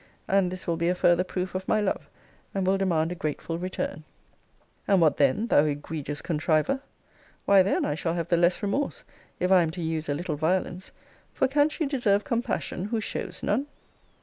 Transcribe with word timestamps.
And 0.27 0.49
this 0.51 0.65
will 0.65 0.77
be 0.77 0.89
a 0.89 0.95
further 0.95 1.23
proof 1.23 1.53
of 1.53 1.67
my 1.67 1.79
love, 1.79 2.09
and 2.55 2.65
will 2.65 2.75
demand 2.79 3.11
a 3.11 3.13
grateful 3.13 3.59
return 3.59 4.03
And 4.87 4.99
what 4.99 5.17
then, 5.17 5.45
thou 5.45 5.63
egregious 5.65 6.23
contriver? 6.23 6.81
Why 7.45 7.61
then 7.61 7.85
I 7.85 7.93
shall 7.93 8.15
have 8.15 8.29
the 8.29 8.35
less 8.35 8.63
remorse, 8.63 9.03
if 9.39 9.51
I 9.51 9.61
am 9.61 9.69
to 9.69 9.81
use 9.83 10.09
a 10.09 10.15
little 10.15 10.37
violence: 10.37 10.91
for 11.35 11.47
can 11.47 11.69
she 11.69 11.85
deserve 11.85 12.23
compassion, 12.23 12.85
who 12.85 12.99
shows 12.99 13.43
none? 13.43 13.67